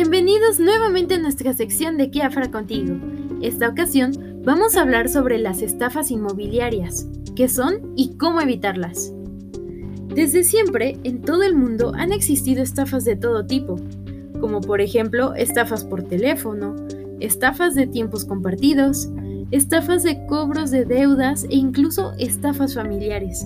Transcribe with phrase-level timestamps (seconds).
[0.00, 2.94] Bienvenidos nuevamente a nuestra sección de Kiafra contigo.
[3.42, 4.12] Esta ocasión
[4.44, 9.12] vamos a hablar sobre las estafas inmobiliarias, qué son y cómo evitarlas.
[10.06, 13.74] Desde siempre, en todo el mundo han existido estafas de todo tipo,
[14.40, 16.76] como por ejemplo estafas por teléfono,
[17.18, 19.08] estafas de tiempos compartidos,
[19.50, 23.44] estafas de cobros de deudas e incluso estafas familiares.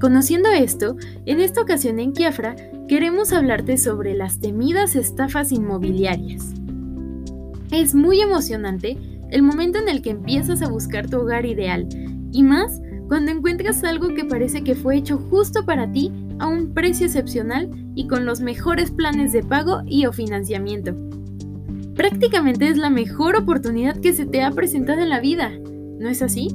[0.00, 2.56] Conociendo esto, en esta ocasión en Kiafra
[2.88, 6.52] queremos hablarte sobre las temidas estafas inmobiliarias.
[7.70, 8.98] Es muy emocionante
[9.30, 11.88] el momento en el que empiezas a buscar tu hogar ideal,
[12.32, 16.74] y más cuando encuentras algo que parece que fue hecho justo para ti a un
[16.74, 20.94] precio excepcional y con los mejores planes de pago y o financiamiento.
[21.94, 25.50] Prácticamente es la mejor oportunidad que se te ha presentado en la vida,
[25.98, 26.48] ¿no es así?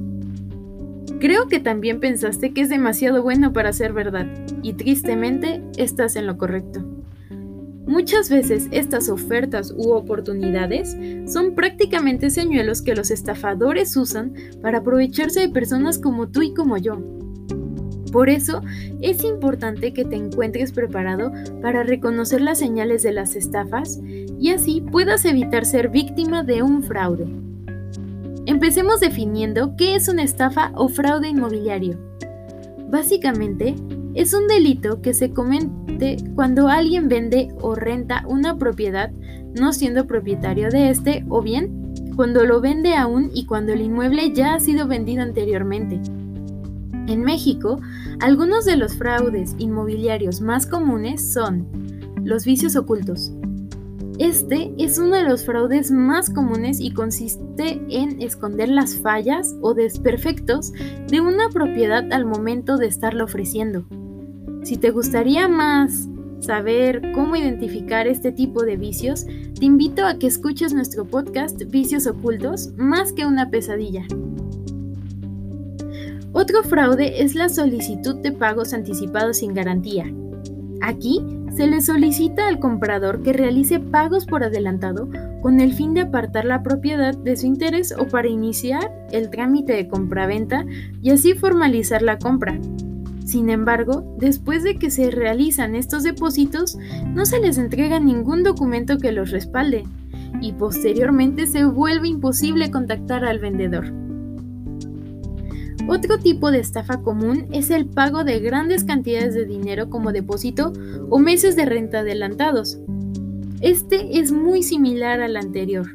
[1.19, 4.27] Creo que también pensaste que es demasiado bueno para ser verdad,
[4.61, 6.83] y tristemente estás en lo correcto.
[7.87, 15.39] Muchas veces estas ofertas u oportunidades son prácticamente señuelos que los estafadores usan para aprovecharse
[15.39, 17.01] de personas como tú y como yo.
[18.11, 18.61] Por eso
[19.01, 23.99] es importante que te encuentres preparado para reconocer las señales de las estafas
[24.39, 27.46] y así puedas evitar ser víctima de un fraude.
[28.47, 31.99] Empecemos definiendo qué es una estafa o fraude inmobiliario.
[32.89, 33.75] Básicamente,
[34.15, 39.11] es un delito que se comete cuando alguien vende o renta una propiedad
[39.59, 44.31] no siendo propietario de este o bien cuando lo vende aún y cuando el inmueble
[44.31, 45.99] ya ha sido vendido anteriormente.
[47.07, 47.81] En México,
[48.21, 51.67] algunos de los fraudes inmobiliarios más comunes son
[52.23, 53.33] los vicios ocultos,
[54.19, 59.75] este es uno de los fraudes más comunes y consiste en esconder las fallas o
[59.75, 60.73] desperfectos
[61.07, 63.85] de una propiedad al momento de estarla ofreciendo.
[64.63, 66.07] Si te gustaría más
[66.39, 72.07] saber cómo identificar este tipo de vicios, te invito a que escuches nuestro podcast Vicios
[72.07, 74.05] Ocultos más que una pesadilla.
[76.33, 80.05] Otro fraude es la solicitud de pagos anticipados sin garantía.
[80.81, 81.21] Aquí
[81.57, 85.09] se le solicita al comprador que realice pagos por adelantado
[85.41, 89.73] con el fin de apartar la propiedad de su interés o para iniciar el trámite
[89.73, 90.67] de compraventa
[91.01, 92.59] y así formalizar la compra.
[93.25, 96.77] Sin embargo, después de que se realizan estos depósitos,
[97.15, 99.83] no se les entrega ningún documento que los respalde
[100.39, 103.91] y posteriormente se vuelve imposible contactar al vendedor.
[105.87, 110.73] Otro tipo de estafa común es el pago de grandes cantidades de dinero como depósito
[111.09, 112.77] o meses de renta adelantados.
[113.61, 115.87] Este es muy similar al anterior,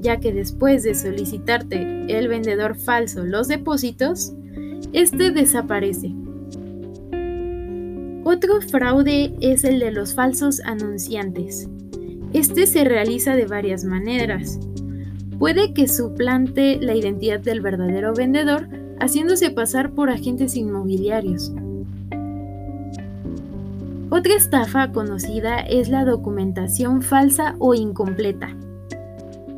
[0.00, 4.32] ya que después de solicitarte el vendedor falso los depósitos,
[4.94, 6.14] este desaparece.
[8.24, 11.68] Otro fraude es el de los falsos anunciantes.
[12.32, 14.58] Este se realiza de varias maneras.
[15.38, 21.52] Puede que suplante la identidad del verdadero vendedor haciéndose pasar por agentes inmobiliarios.
[24.10, 28.56] Otra estafa conocida es la documentación falsa o incompleta.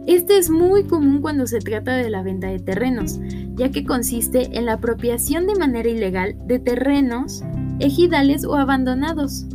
[0.07, 3.21] Este es muy común cuando se trata de la venta de terrenos,
[3.57, 7.45] ya que consiste en la apropiación de manera ilegal de terrenos,
[7.79, 9.47] ejidales o abandonados.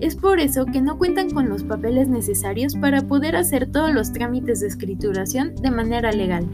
[0.00, 4.12] Es por eso que no cuentan con los papeles necesarios para poder hacer todos los
[4.12, 6.46] trámites de escrituración de manera legal.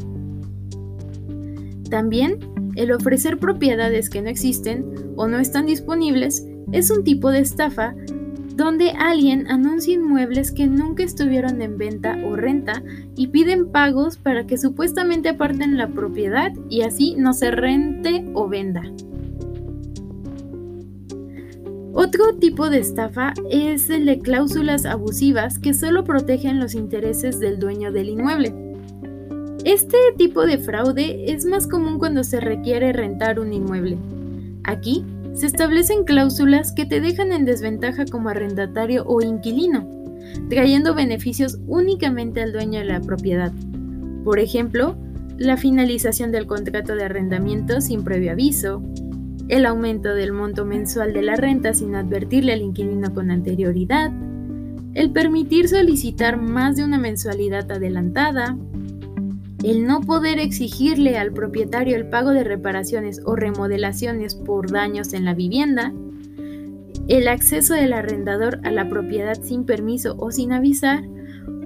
[1.91, 2.39] También,
[2.77, 7.95] el ofrecer propiedades que no existen o no están disponibles es un tipo de estafa
[8.55, 12.83] donde alguien anuncia inmuebles que nunca estuvieron en venta o renta
[13.15, 18.49] y piden pagos para que supuestamente aparten la propiedad y así no se rente o
[18.49, 18.83] venda.
[21.93, 27.59] Otro tipo de estafa es el de cláusulas abusivas que solo protegen los intereses del
[27.59, 28.66] dueño del inmueble.
[29.67, 33.99] Este tipo de fraude es más común cuando se requiere rentar un inmueble.
[34.63, 35.05] Aquí
[35.35, 39.85] se establecen cláusulas que te dejan en desventaja como arrendatario o inquilino,
[40.49, 43.53] trayendo beneficios únicamente al dueño de la propiedad.
[44.23, 44.97] Por ejemplo,
[45.37, 48.85] la finalización del contrato de arrendamiento sin previo aviso,
[49.49, 54.13] el aumento del monto mensual de la renta sin advertirle al inquilino con anterioridad,
[54.95, 58.57] el permitir solicitar más de una mensualidad adelantada,
[59.67, 65.25] el no poder exigirle al propietario el pago de reparaciones o remodelaciones por daños en
[65.25, 65.93] la vivienda,
[67.09, 71.03] el acceso del arrendador a la propiedad sin permiso o sin avisar,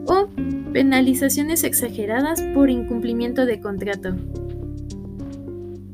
[0.07, 0.29] o
[0.73, 4.17] penalizaciones exageradas por incumplimiento de contrato.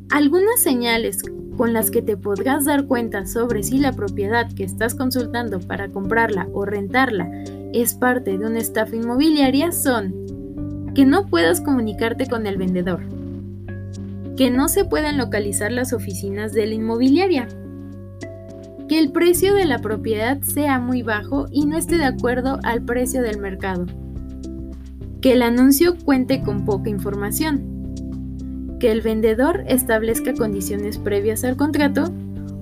[0.09, 1.25] Algunas señales
[1.57, 5.89] con las que te podrás dar cuenta sobre si la propiedad que estás consultando para
[5.89, 7.29] comprarla o rentarla
[7.73, 10.36] es parte de una estafa inmobiliaria son
[10.97, 13.03] que no puedas comunicarte con el vendedor,
[14.35, 17.49] que no se puedan localizar las oficinas de la inmobiliaria,
[18.89, 22.81] que el precio de la propiedad sea muy bajo y no esté de acuerdo al
[22.81, 23.85] precio del mercado,
[25.21, 32.11] que el anuncio cuente con poca información, que el vendedor establezca condiciones previas al contrato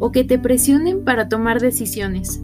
[0.00, 2.40] o que te presionen para tomar decisiones.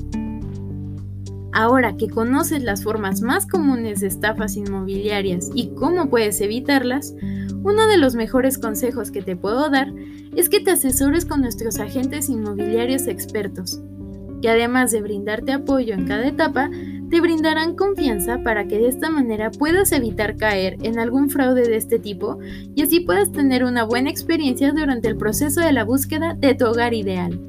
[1.52, 7.14] Ahora que conoces las formas más comunes de estafas inmobiliarias y cómo puedes evitarlas,
[7.62, 9.92] uno de los mejores consejos que te puedo dar
[10.36, 13.80] es que te asesores con nuestros agentes inmobiliarios expertos,
[14.40, 16.70] que además de brindarte apoyo en cada etapa,
[17.10, 21.76] te brindarán confianza para que de esta manera puedas evitar caer en algún fraude de
[21.76, 22.38] este tipo
[22.76, 26.66] y así puedas tener una buena experiencia durante el proceso de la búsqueda de tu
[26.66, 27.40] hogar ideal.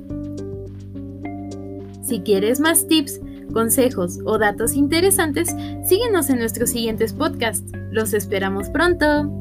[2.01, 3.21] Si quieres más tips,
[3.51, 5.55] consejos o datos interesantes,
[5.85, 7.71] síguenos en nuestros siguientes podcasts.
[7.91, 9.40] Los esperamos pronto.